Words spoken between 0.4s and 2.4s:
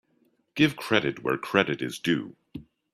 Give credit where credit is due.